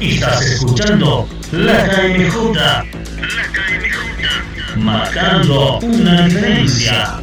Estás 0.00 0.42
escuchando 0.42 1.26
la 1.50 1.84
KMJ. 1.88 2.54
La 2.54 2.84
KMJ. 3.54 4.76
Marcando 4.76 5.78
una 5.78 6.26
diferencia. 6.26 7.20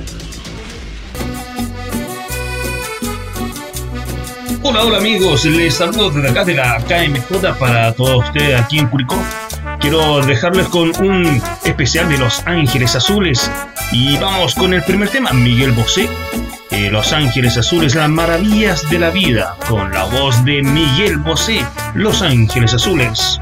Hola, 4.64 4.84
hola 4.84 4.98
amigos, 4.98 5.46
les 5.46 5.76
saludo 5.76 6.10
desde 6.10 6.30
acá 6.32 6.44
de 6.44 6.56
la 6.56 6.80
KMJ 6.80 7.60
para 7.60 7.94
todos 7.94 8.26
ustedes 8.26 8.60
aquí 8.60 8.80
en 8.80 8.88
Curicó. 8.88 9.22
Quiero 9.80 10.26
dejarles 10.26 10.68
con 10.70 10.92
un 11.06 11.40
especial 11.66 12.10
de 12.10 12.18
Los 12.18 12.42
Ángeles 12.48 12.96
Azules 12.96 13.52
y 13.92 14.18
vamos 14.18 14.56
con 14.56 14.74
el 14.74 14.82
primer 14.82 15.10
tema, 15.10 15.32
Miguel 15.34 15.72
Bosé. 15.74 16.10
Eh, 16.74 16.90
Los 16.90 17.14
Ángeles 17.14 17.56
Azules, 17.56 17.94
las 17.94 18.10
maravillas 18.10 18.90
de 18.90 18.98
la 18.98 19.12
vida, 19.12 19.56
con 19.70 19.92
la 19.92 20.06
voz 20.06 20.44
de 20.44 20.64
Miguel 20.64 21.18
Bosé, 21.18 21.64
Los 21.94 22.24
Ángeles 22.24 22.74
Azules. 22.74 23.40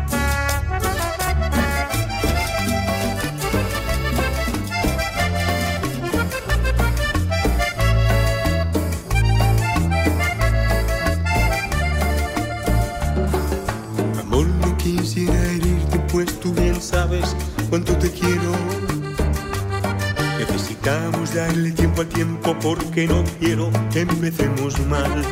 Porque 22.62 23.08
no 23.08 23.23
quiero 23.40 23.70
que 23.91 24.02
empecemos 24.02 24.80
mal. 24.88 25.23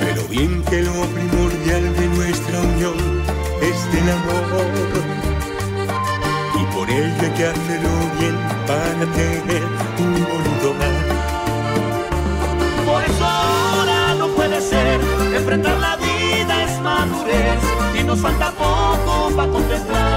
Pero 0.00 0.22
bien 0.28 0.62
que 0.64 0.82
lo 0.82 0.92
primordial 0.92 1.94
de 1.96 2.06
nuestra 2.08 2.60
unión 2.60 2.94
es 3.60 3.78
el 4.00 4.10
amor. 4.10 4.66
Y 6.60 6.64
por 6.74 6.90
ello 6.90 7.14
hay 7.20 7.30
que 7.30 7.46
hacerlo 7.46 7.90
bien 8.18 8.36
para 8.66 9.12
tener 9.12 9.62
un 9.98 10.12
bonito 10.12 10.70
hogar. 10.70 10.96
Por 12.86 13.02
eso 13.04 13.24
ahora 13.24 14.14
no 14.18 14.28
puede 14.28 14.60
ser, 14.60 15.00
enfrentar 15.36 15.78
la 15.78 15.96
vida 15.96 16.64
es 16.64 16.80
madurez 16.80 17.62
y 17.98 18.04
nos 18.04 18.20
falta 18.20 18.50
poco 18.52 19.34
para 19.36 19.50
contemplar 19.50 20.11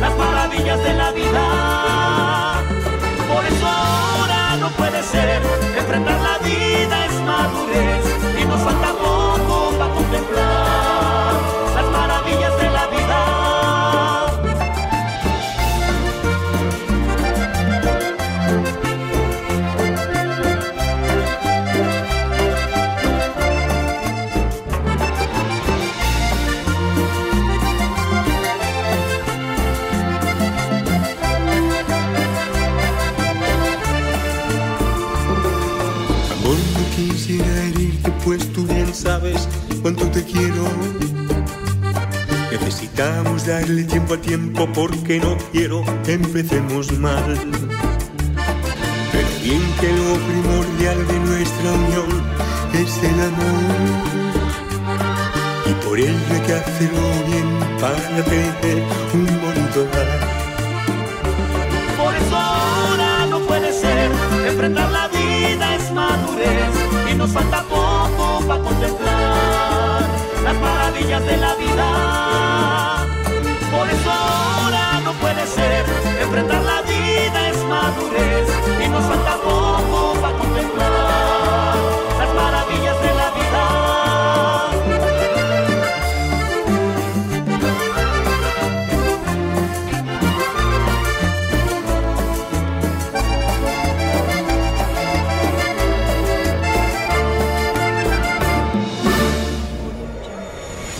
las 0.00 0.16
maravillas 0.16 0.82
de 0.82 0.94
la 0.94 1.12
vida. 1.12 2.62
Por 3.28 3.44
eso 3.44 3.68
puede 4.76 5.02
ser. 5.02 5.42
Enfrentar 5.78 6.20
la 6.20 6.38
vida 6.38 7.06
es 7.06 7.20
madurez 7.22 8.04
y 8.40 8.44
nos 8.46 8.60
falta 8.60 8.92
darle 44.10 44.18
tiempo 44.18 44.68
porque 44.74 45.20
no 45.20 45.36
quiero 45.52 45.84
empecemos 46.06 46.90
mal. 46.98 47.36
Pero 49.12 49.28
bien 49.42 49.62
que 49.80 49.88
lo 49.92 50.14
primordial 50.26 51.06
de 51.06 51.18
nuestra 51.20 51.72
unión 51.72 52.10
es 52.72 53.02
el 53.04 53.20
amor. 53.20 53.70
Y 55.66 55.72
por 55.84 55.98
ello 55.98 56.18
hay 56.32 56.40
que 56.40 56.54
hacerlo 56.54 57.00
bien 57.26 57.48
para 57.80 58.24
tener 58.24 58.82
un 59.14 59.26
bonito 59.26 59.80
hogar. 59.80 60.08
Por 61.96 62.14
eso 62.14 62.36
ahora 62.36 63.26
no 63.26 63.38
puede 63.40 63.72
ser, 63.72 64.10
enfrentar 64.48 64.90
la 64.90 65.08
vida 65.08 65.76
es 65.76 65.92
madurez 65.92 66.74
y 67.12 67.14
nos 67.14 67.30
falta 67.30 67.62
poco 67.64 68.42
para 68.46 68.62
contemplar 68.62 70.02
las 70.44 70.60
maravillas 70.60 71.24
de 71.26 71.36
la 71.36 71.54
vida. 71.54 72.99
No 75.10 75.16
puede 75.16 75.44
ser, 75.44 75.84
enfrentar 76.22 76.62
la 76.62 76.82
vida 76.82 77.48
es 77.48 77.56
madurez 77.64 78.48
y 78.80 78.88
nos 78.88 79.04
falta 79.06 79.38
poco 79.42 80.14
para 80.20 80.36
contemplar 80.36 81.74
las 82.16 82.32
maravillas 82.32 82.96
de 83.02 83.14
la 83.16 83.30
vida. 83.34 83.64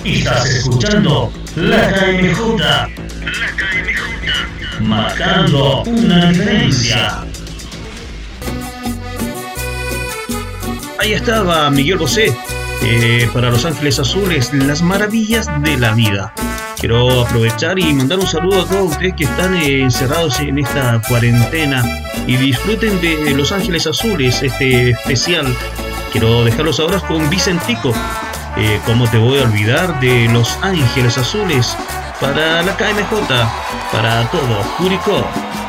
Estás 0.04 0.46
escuchando 0.50 1.30
la 1.54 1.92
KMJ. 1.92 2.99
Marcando 5.02 5.82
una. 5.84 6.30
Ahí 10.98 11.14
estaba 11.14 11.70
Miguel 11.70 11.96
Bosé 11.96 12.36
eh, 12.82 13.28
para 13.32 13.50
Los 13.50 13.64
Ángeles 13.64 13.98
Azules, 13.98 14.52
las 14.52 14.82
maravillas 14.82 15.48
de 15.62 15.78
la 15.78 15.92
vida. 15.92 16.34
Quiero 16.78 17.22
aprovechar 17.22 17.78
y 17.78 17.94
mandar 17.94 18.18
un 18.18 18.26
saludo 18.26 18.62
a 18.62 18.68
todos 18.68 18.92
ustedes 18.92 19.14
que 19.14 19.24
están 19.24 19.54
eh, 19.56 19.80
encerrados 19.80 20.38
en 20.40 20.58
esta 20.58 21.00
cuarentena 21.08 21.82
y 22.26 22.36
disfruten 22.36 23.00
de 23.00 23.32
Los 23.34 23.52
Ángeles 23.52 23.86
Azules, 23.86 24.42
este 24.42 24.90
especial. 24.90 25.56
Quiero 26.12 26.44
dejarlos 26.44 26.78
ahora 26.78 27.00
con 27.00 27.30
Vicentico 27.30 27.94
eh, 28.56 28.80
¿Cómo 28.84 29.08
te 29.08 29.16
voy 29.16 29.38
a 29.38 29.44
olvidar 29.44 30.00
de 30.00 30.28
Los 30.28 30.58
Ángeles 30.62 31.16
Azules? 31.16 31.76
Para 32.20 32.62
la 32.62 32.76
KMJ, 32.76 33.69
para 33.92 34.28
todo 34.30 34.62
Curicó. 34.78 35.59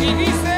E 0.00 0.51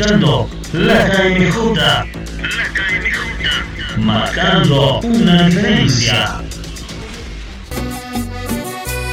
escuchando 0.00 0.48
la 0.72 1.10
KMJ. 1.10 1.76
La 1.76 2.06
KMJ. 2.74 3.98
Marcando 3.98 5.00
una 5.00 5.46
diferencia. 5.46 6.40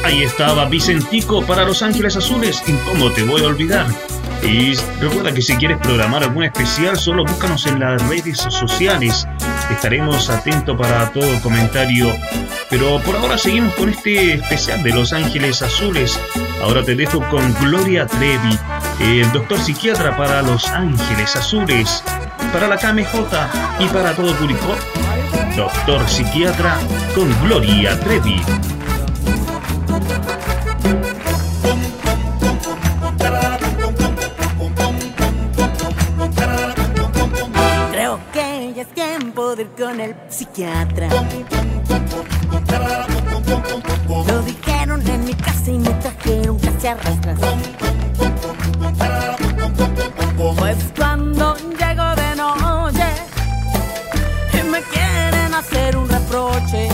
Ahí 0.04 0.22
estaba 0.22 0.64
Vicentico 0.64 1.44
para 1.44 1.64
Los 1.64 1.82
Ángeles 1.82 2.16
Azules. 2.16 2.62
¿Y 2.66 2.72
cómo 2.88 3.12
te 3.12 3.22
voy 3.22 3.42
a 3.42 3.48
olvidar? 3.48 3.86
Y 4.42 4.76
recuerda 5.00 5.34
que 5.34 5.42
si 5.42 5.56
quieres 5.56 5.76
programar 5.78 6.22
algún 6.22 6.44
especial, 6.44 6.96
solo 6.96 7.24
búscanos 7.24 7.66
en 7.66 7.80
las 7.80 8.00
redes 8.08 8.38
sociales. 8.38 9.26
Estaremos 9.70 10.30
atentos 10.30 10.78
para 10.78 11.12
todo 11.12 11.38
comentario. 11.42 12.14
Pero 12.70 12.98
por 13.00 13.16
ahora 13.16 13.36
seguimos 13.36 13.74
con 13.74 13.90
este 13.90 14.34
especial 14.34 14.82
de 14.82 14.90
Los 14.90 15.12
Ángeles 15.12 15.60
Azules. 15.60 16.18
Ahora 16.62 16.82
te 16.82 16.94
dejo 16.94 17.20
con 17.28 17.52
Gloria 17.60 18.06
Trevi 18.06 18.58
el 19.00 19.30
doctor 19.32 19.58
psiquiatra 19.60 20.16
para 20.16 20.42
Los 20.42 20.68
Ángeles 20.68 21.36
Azules, 21.36 22.02
para 22.52 22.66
la 22.66 22.76
KMJ 22.76 23.14
y 23.80 23.86
para 23.88 24.14
todo 24.14 24.36
Curicó. 24.36 24.74
Doctor 25.56 26.08
psiquiatra 26.08 26.78
con 27.14 27.28
Gloria 27.42 27.98
Trevi. 28.00 28.40
Creo 37.92 38.20
que 38.32 38.72
ya 38.74 38.82
es 38.82 38.94
tiempo 38.94 39.56
de 39.56 39.62
ir 39.62 39.70
con 39.78 40.00
el 40.00 40.16
psiquiatra. 40.28 41.08
Lo 44.26 44.42
dijeron 44.42 45.06
en 45.08 45.24
mi 45.24 45.34
casa 45.34 45.70
y 45.70 45.78
me 45.78 45.90
trajeron 45.90 46.58
casi 46.58 46.86
arrastras. 46.88 47.38
Pues 50.56 50.78
cuando 50.96 51.56
llego 51.56 52.14
de 52.16 52.36
noche 52.36 53.08
y 54.52 54.62
me 54.64 54.80
quieren 54.82 55.54
hacer 55.54 55.96
un 55.96 56.08
reproche, 56.08 56.88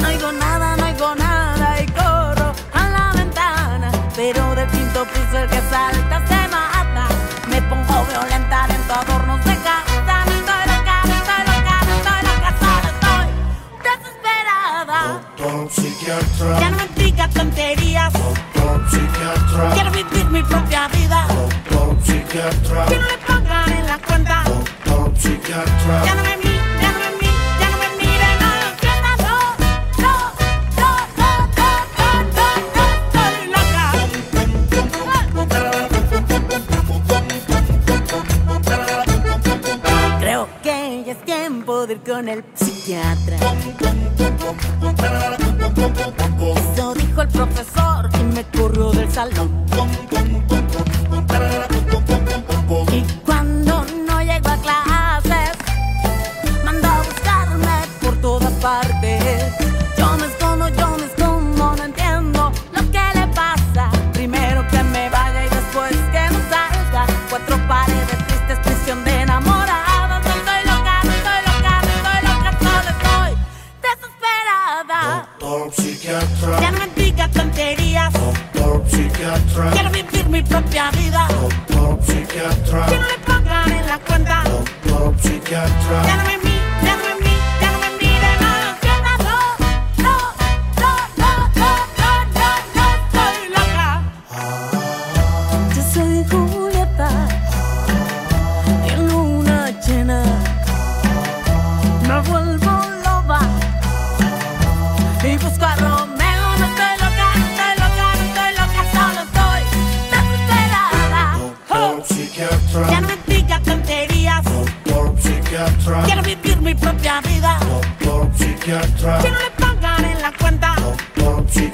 no 0.00 0.08
oigo 0.08 0.32
nada, 0.32 0.76
no 0.76 0.86
oigo 0.86 1.14
nada 1.14 1.80
y 1.82 1.86
corro 1.86 2.52
a 2.72 2.88
la 2.88 3.12
ventana. 3.14 3.90
Pero 4.14 4.54
del 4.54 4.68
quinto 4.68 5.04
piso 5.04 5.38
el 5.38 5.48
que 5.48 5.60
salta 5.70 6.26
se 6.28 6.48
mata. 6.48 7.08
Me 7.48 7.60
pongo 7.62 8.04
violenta 8.06 8.66
dentro 8.68 8.94
adornos 8.94 9.44
de 9.44 9.56
casa. 9.56 10.24
Estoy 10.26 10.62
loca, 10.72 11.02
estoy 11.04 11.42
loca, 11.50 11.76
estoy 11.96 12.20
loca, 12.28 12.50
solo 12.60 12.88
estoy 12.94 13.26
desesperada. 13.86 14.98
Doctor 15.36 15.70
psiquiatra. 15.70 16.60
Ya 16.60 16.70
no 16.70 16.76
me 16.76 16.88
diga 17.02 17.28
tonterías. 17.28 18.12
Doctor 18.12 18.90
psiquiatra. 18.90 19.70
Quiero 19.74 19.90
vivir 19.90 20.26
mi 20.30 20.42
propia 20.42 20.88
vida. 20.88 21.07
Doctor 22.28 22.52
psiquiatra. 22.52 22.86
Que 22.86 22.98
no 22.98 23.06
me 23.06 23.18
pongan 23.26 23.72
en 23.72 23.86
la 23.86 23.98
cuenta. 23.98 24.44
Doctor 24.44 25.12
psiquiatra. 25.16 26.37
Desesperada. 75.68 75.68
Doctor 75.68 75.84
psiquiatra. 75.84 76.60
Ya 76.60 76.70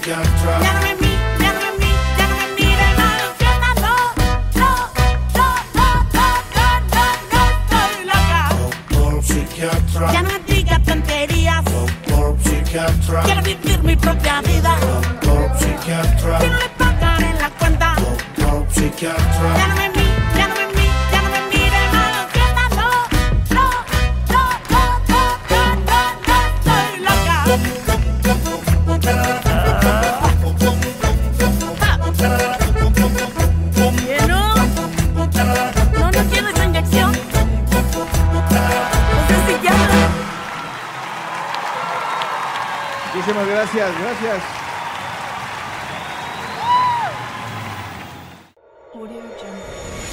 can 0.05 0.23
try. 0.23 1.04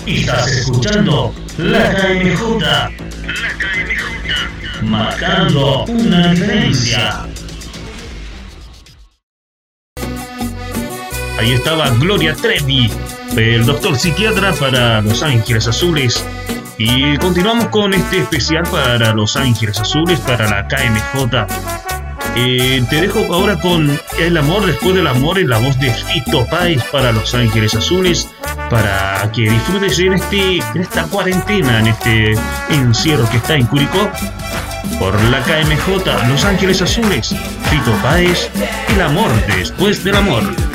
Estás 0.06 0.48
escuchando 0.52 1.34
la 1.58 1.94
KMJ. 1.94 2.60
La 2.60 2.92
KMJ. 3.60 4.84
Marcando 4.84 5.86
una 5.86 6.32
diferencia. 6.32 7.26
Ahí 11.40 11.54
estaba 11.54 11.90
Gloria 11.92 12.34
Trevi, 12.36 12.92
el 13.38 13.66
doctor 13.66 13.98
psiquiatra 13.98 14.54
para 14.54 15.02
Los 15.02 15.22
Ángeles 15.24 15.68
Azules. 15.68 16.26
Y 16.78 17.18
continuamos 17.18 17.68
con 17.68 17.94
este 17.94 18.20
especial 18.20 18.64
para 18.72 19.14
Los 19.14 19.36
Ángeles 19.36 19.80
Azules, 19.80 20.20
para 20.22 20.50
la 20.50 20.68
KMJ. 20.68 21.48
Eh, 22.36 22.84
te 22.90 23.02
dejo 23.02 23.34
ahora 23.34 23.60
con 23.60 24.00
El 24.18 24.38
amor 24.38 24.66
después 24.66 24.96
del 24.96 25.06
amor 25.06 25.38
en 25.38 25.50
la 25.50 25.58
voz 25.58 25.78
de 25.80 25.94
Fito 25.94 26.46
Páez 26.48 26.82
para 26.92 27.12
Los 27.12 27.36
Ángeles 27.36 27.76
Azules 27.76 28.30
para 28.72 29.30
que 29.34 29.50
disfrutes 29.50 30.00
este, 30.00 30.60
en, 30.60 30.82
esta 30.82 31.04
cuarentena, 31.04 31.80
en 31.80 31.88
este 31.88 32.36
encierro 32.70 33.30
que 33.30 33.38
está 33.38 33.56
en 33.56 33.66
Curicó. 33.68 34.10
Por 34.98 35.22
la 35.26 35.42
KMJ, 35.42 36.30
Los 36.30 36.46
Ángeles 36.46 36.82
Azules, 36.82 37.36
Fito 37.70 37.92
Páez, 38.02 38.50
El 38.88 39.02
Amor 39.02 39.30
Después 39.58 40.04
del 40.06 40.16
Amor. 40.16 40.71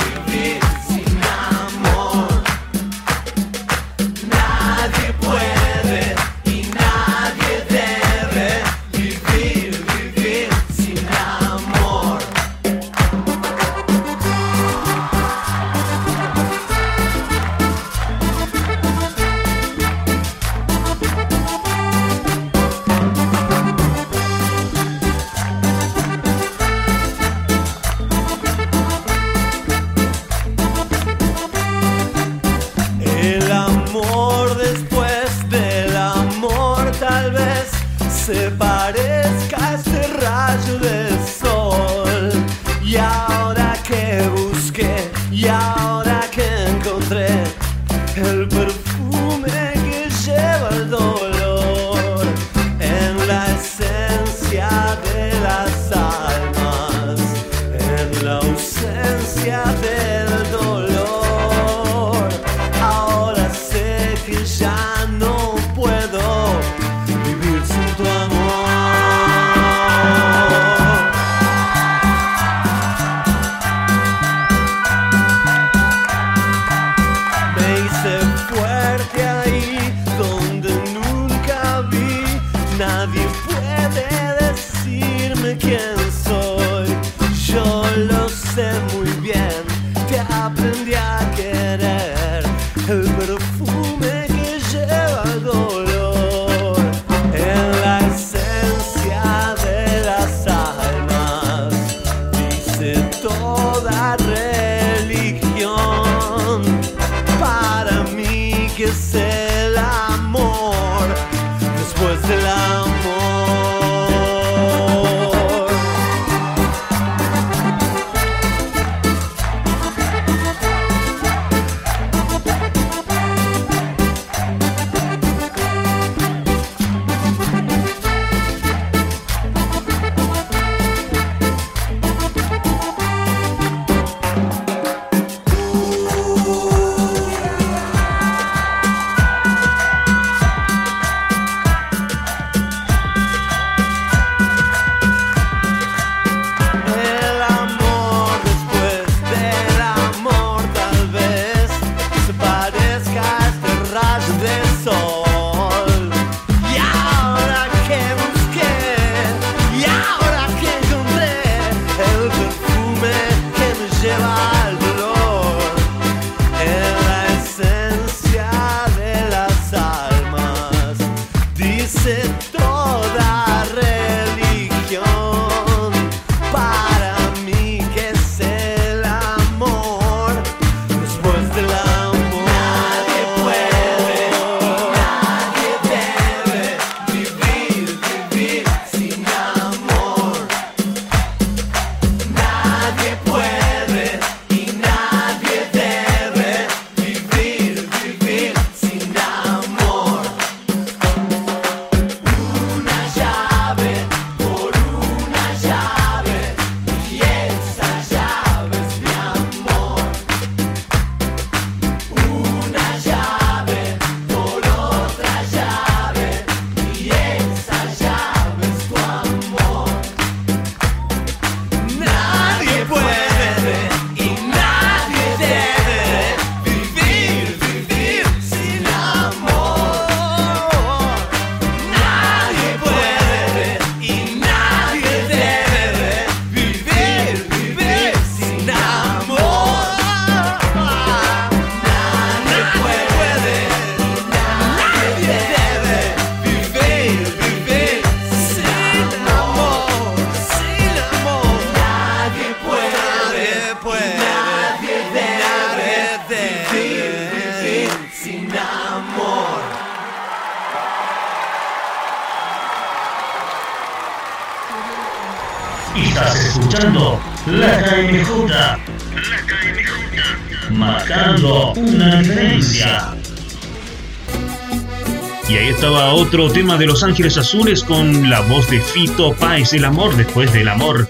Estaba 275.97 276.13
otro 276.13 276.51
tema 276.51 276.77
de 276.77 276.85
Los 276.85 277.03
Ángeles 277.03 277.39
Azules 277.39 277.83
con 277.83 278.29
la 278.29 278.41
voz 278.41 278.69
de 278.69 278.83
Fito 278.83 279.33
Páez, 279.33 279.73
el 279.73 279.87
amor 279.87 280.15
después 280.15 280.53
del 280.53 280.69
amor. 280.69 281.09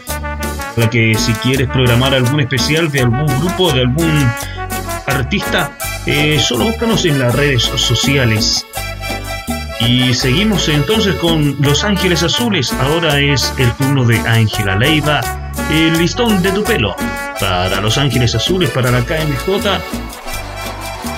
Para 0.76 0.88
que 0.88 1.12
si 1.16 1.32
quieres 1.32 1.68
programar 1.70 2.14
algún 2.14 2.38
especial 2.38 2.88
de 2.92 3.00
algún 3.00 3.26
grupo, 3.40 3.72
de 3.72 3.80
algún 3.80 4.30
artista, 5.08 5.76
eh, 6.06 6.38
solo 6.38 6.66
búscanos 6.66 7.04
en 7.04 7.18
las 7.18 7.34
redes 7.34 7.64
sociales. 7.64 8.64
Y 9.80 10.14
seguimos 10.14 10.68
entonces 10.68 11.16
con 11.16 11.56
Los 11.60 11.82
Ángeles 11.82 12.22
Azules. 12.22 12.72
Ahora 12.74 13.18
es 13.18 13.52
el 13.58 13.72
turno 13.72 14.04
de 14.04 14.20
Ángela 14.20 14.76
Leiva, 14.76 15.20
el 15.68 15.98
listón 15.98 16.40
de 16.44 16.52
tu 16.52 16.62
pelo. 16.62 16.94
Para 17.40 17.80
Los 17.80 17.98
Ángeles 17.98 18.36
Azules, 18.36 18.70
para 18.70 18.92
la 18.92 19.04
KMJ, 19.04 19.80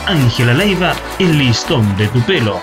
Ángela 0.06 0.54
Leiva, 0.54 0.94
el 1.18 1.36
listón 1.36 1.98
de 1.98 2.08
tu 2.08 2.22
pelo. 2.22 2.62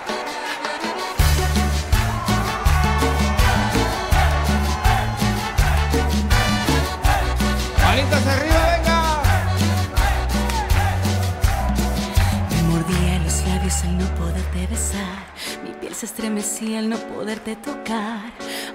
Tocar. 17.56 18.32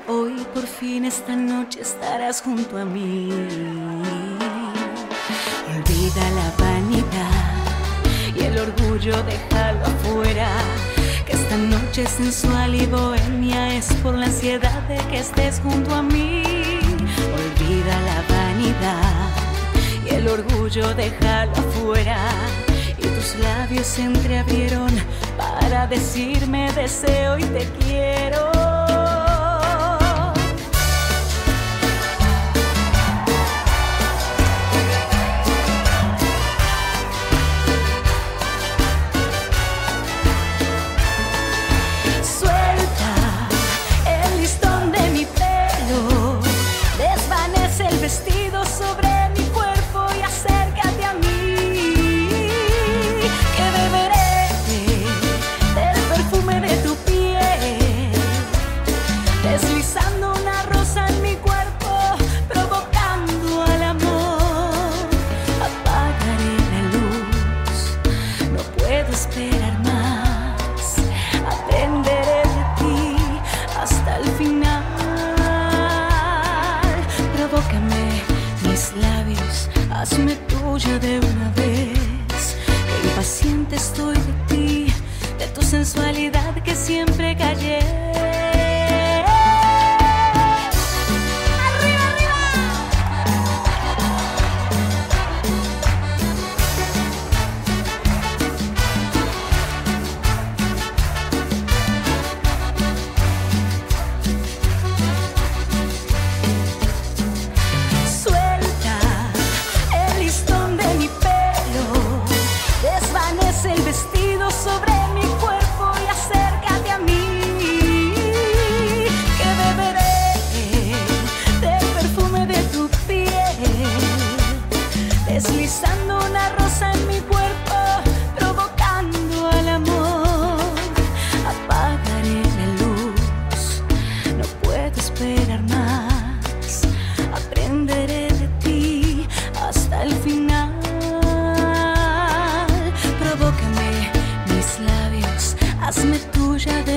Hoy 0.08 0.44
por 0.54 0.66
fin 0.66 1.04
esta 1.04 1.36
noche 1.36 1.80
estarás 1.80 2.42
junto 2.42 2.78
a 2.78 2.84
mí. 2.84 3.30
Olvida 5.70 6.24
la 6.38 6.64
vanidad 6.64 7.60
y 8.34 8.44
el 8.44 8.58
orgullo 8.58 9.22
déjalo 9.22 9.84
afuera. 9.84 10.48
Que 11.26 11.32
esta 11.32 11.56
noche 11.56 12.06
sensual 12.06 12.74
y 12.74 12.86
bohemia 12.86 13.74
es 13.74 13.92
por 14.02 14.14
la 14.14 14.26
ansiedad 14.26 14.82
de 14.88 14.98
que 15.08 15.18
estés 15.18 15.60
junto 15.60 15.94
a 15.94 16.02
mí. 16.02 16.42
Olvida 17.40 18.00
la 18.10 18.22
vanidad 18.34 19.30
y 20.06 20.14
el 20.14 20.28
orgullo 20.28 20.94
déjalo 20.94 21.52
afuera 21.52 22.28
y 22.98 23.02
tus 23.02 23.36
labios 23.36 23.86
se 23.86 24.02
entreabrieron 24.02 24.90
para 25.36 25.86
decirme 25.86 26.72
deseo 26.72 27.38
y 27.38 27.44
te 27.44 27.66
quiero. 27.80 28.59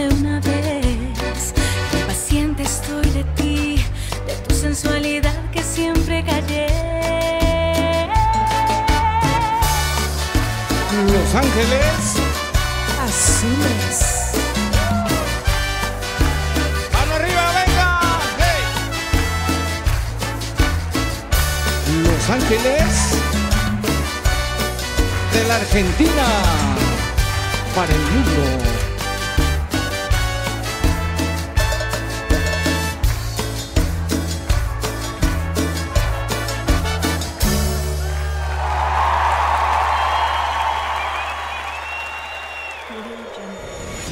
una 0.10 0.40
vez. 0.40 1.54
Qué 1.92 1.98
paciente 2.08 2.64
estoy 2.64 3.10
de 3.10 3.24
ti, 3.36 3.84
de 4.28 4.36
tu 4.48 4.56
sensualidad 4.56 5.36
que 5.52 5.64
siempre 5.64 6.24
callé. 6.24 6.68
Los 11.12 11.36
Ángeles 11.36 12.16
Azules. 13.06 14.14
Los 22.04 22.30
Ángeles 22.30 23.14
de 25.34 25.48
la 25.48 25.56
Argentina 25.58 26.26
para 27.76 27.94
el 27.94 28.00
mundo. 28.00 28.73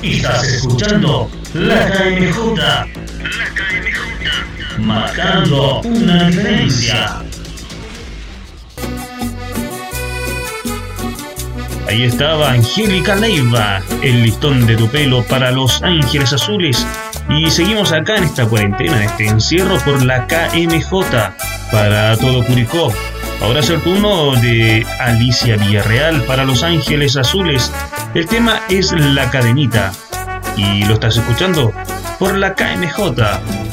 Escuchando 0.03 1.29
la 1.53 1.85
KMJ. 1.87 2.57
La 2.57 2.87
KMJ. 3.55 4.79
Marcando 4.79 5.81
una 5.81 6.27
diferencia. 6.27 7.21
Ahí 11.87 12.03
estaba 12.03 12.51
Angélica 12.51 13.15
Leiva, 13.15 13.81
el 14.01 14.23
listón 14.23 14.65
de 14.65 14.77
tu 14.77 14.87
pelo 14.87 15.23
para 15.23 15.51
los 15.51 15.83
Ángeles 15.83 16.33
Azules. 16.33 16.87
Y 17.29 17.51
seguimos 17.51 17.91
acá 17.91 18.15
en 18.17 18.23
esta 18.23 18.45
cuarentena, 18.45 18.97
en 18.97 19.03
este 19.03 19.27
encierro 19.27 19.77
por 19.79 20.03
la 20.03 20.25
KMJ 20.25 20.91
para 21.71 22.17
todo 22.17 22.45
Curicó. 22.45 22.93
Ahora 23.41 23.60
es 23.62 23.69
el 23.69 23.82
turno 23.82 24.36
de 24.36 24.86
Alicia 24.99 25.58
Villarreal 25.58 26.23
para 26.23 26.45
Los 26.45 26.63
Ángeles 26.63 27.17
Azules. 27.17 27.71
El 28.13 28.27
tema 28.27 28.62
es 28.69 28.91
La 28.91 29.32
Cadenita 29.32 29.91
y 30.56 30.86
lo 30.86 30.93
estás 30.93 31.17
escuchando 31.17 31.73
por 32.19 32.38
la 32.38 32.54
KMJ 32.54 33.70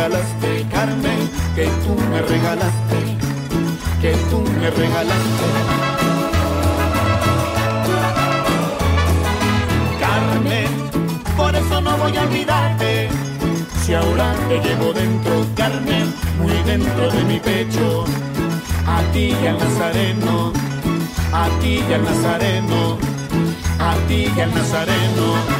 Carmen, 0.00 1.30
que 1.54 1.66
tú 1.84 1.94
me 2.10 2.22
regalaste, 2.22 3.18
que 4.00 4.12
tú 4.30 4.40
me 4.58 4.70
regalaste. 4.70 5.46
Carmen, 10.00 10.90
por 11.36 11.54
eso 11.54 11.80
no 11.82 11.98
voy 11.98 12.16
a 12.16 12.22
olvidarte. 12.22 13.10
Si 13.82 13.92
ahora 13.92 14.34
te 14.48 14.60
llevo 14.60 14.94
dentro, 14.94 15.46
Carmen, 15.54 16.14
muy 16.38 16.56
dentro 16.64 17.10
de 17.10 17.24
mi 17.24 17.38
pecho. 17.38 18.06
A 18.86 19.02
ti 19.12 19.34
y 19.42 19.46
al 19.46 19.58
Nazareno, 19.58 20.52
a 21.30 21.46
ti 21.60 21.84
y 21.86 21.92
al 21.92 22.04
Nazareno, 22.04 22.96
a 23.78 23.94
ti 24.08 24.32
y 24.34 24.40
al 24.40 24.54
Nazareno. 24.54 25.59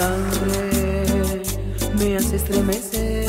Sangre 0.00 1.42
me 1.98 2.16
hace 2.16 2.36
estremecer. 2.36 3.26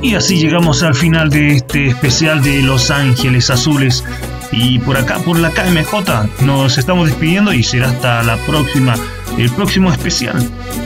Y 0.00 0.14
así 0.14 0.38
llegamos 0.38 0.82
al 0.82 0.94
final 0.94 1.28
de 1.28 1.56
este 1.56 1.88
especial 1.88 2.42
de 2.42 2.62
Los 2.62 2.90
Ángeles 2.90 3.50
Azules. 3.50 4.04
Y 4.52 4.78
por 4.78 4.96
acá, 4.96 5.18
por 5.18 5.38
la 5.38 5.50
KMJ, 5.50 6.44
nos 6.46 6.78
estamos 6.78 7.08
despidiendo 7.08 7.52
y 7.52 7.62
será 7.62 7.90
hasta 7.90 8.22
la 8.22 8.38
próxima, 8.46 8.94
el 9.36 9.50
próximo 9.50 9.92
especial. 9.92 10.36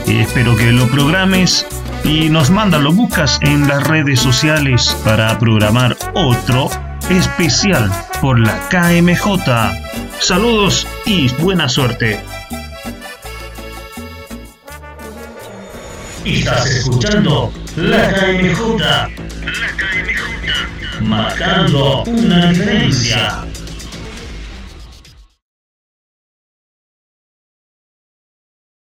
Eh, 0.07 0.21
espero 0.21 0.57
que 0.57 0.73
lo 0.73 0.87
programes 0.87 1.65
y 2.03 2.27
nos 2.29 2.49
manda, 2.49 2.79
lo 2.79 2.91
buscas 2.91 3.39
en 3.41 3.65
las 3.69 3.87
redes 3.87 4.19
sociales 4.19 4.97
para 5.05 5.39
programar 5.39 5.95
otro 6.15 6.69
especial 7.09 7.89
por 8.19 8.39
la 8.39 8.59
KMJ. 8.69 9.23
Saludos 10.19 10.85
y 11.05 11.29
buena 11.35 11.69
suerte. 11.69 12.19
Estás 16.25 16.65
escuchando 16.67 17.51
la 17.75 18.13
KMJ. 18.13 18.79
La 18.79 19.07
KMJ. 19.77 21.01
Marcando 21.01 22.03
una 22.03 22.49
diferencia. 22.49 23.45